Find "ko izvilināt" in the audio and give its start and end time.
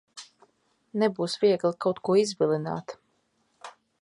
2.09-2.97